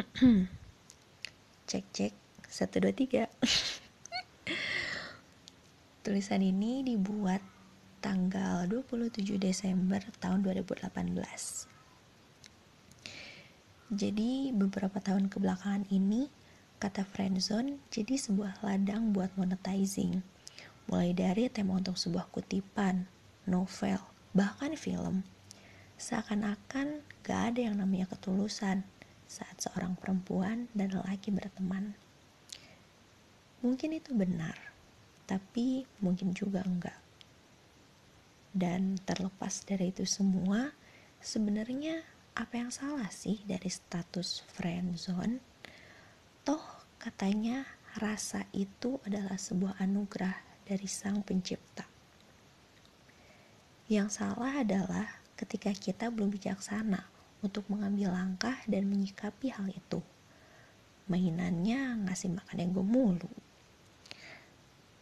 [1.70, 2.12] cek cek.
[2.50, 3.30] Satu dua tiga.
[6.04, 7.44] Tulisan ini dibuat
[8.00, 11.70] tanggal 27 Desember tahun 2018
[13.90, 16.30] jadi beberapa tahun kebelakangan ini
[16.78, 20.22] kata friendzone jadi sebuah ladang buat monetizing.
[20.86, 23.10] Mulai dari tema untuk sebuah kutipan
[23.50, 23.98] novel
[24.30, 25.26] bahkan film.
[25.98, 28.86] Seakan-akan gak ada yang namanya ketulusan
[29.30, 31.94] saat seorang perempuan dan lelaki berteman.
[33.62, 34.58] Mungkin itu benar,
[35.30, 36.98] tapi mungkin juga enggak.
[38.50, 40.74] Dan terlepas dari itu semua,
[41.22, 42.02] sebenarnya
[42.34, 45.38] apa yang salah sih dari status friendzone?
[46.42, 47.62] Toh katanya
[48.02, 51.86] rasa itu adalah sebuah anugerah dari sang pencipta.
[53.86, 55.06] Yang salah adalah
[55.38, 60.00] ketika kita belum bijaksana untuk mengambil langkah dan menyikapi hal itu.
[61.10, 63.30] Mainannya ngasih makan ego mulu.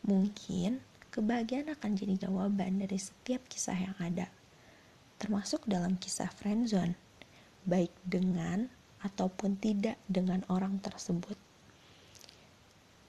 [0.08, 0.80] Mungkin
[1.12, 4.30] kebahagiaan akan jadi jawaban dari setiap kisah yang ada,
[5.20, 6.96] termasuk dalam kisah friendzone,
[7.66, 8.70] baik dengan
[9.04, 11.36] ataupun tidak dengan orang tersebut.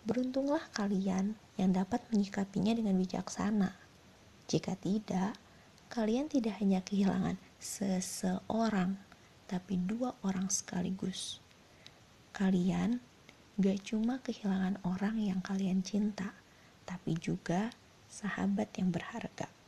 [0.04, 3.78] Beruntunglah kalian yang dapat menyikapinya dengan bijaksana.
[4.50, 5.38] Jika tidak,
[5.94, 8.98] kalian tidak hanya kehilangan seseorang,
[9.50, 11.42] tapi dua orang sekaligus.
[12.30, 13.02] Kalian
[13.58, 16.38] gak cuma kehilangan orang yang kalian cinta,
[16.86, 17.74] tapi juga
[18.06, 19.59] sahabat yang berharga.